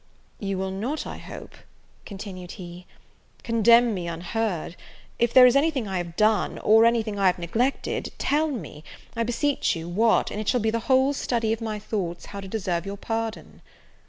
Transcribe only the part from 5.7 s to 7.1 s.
I have done, or any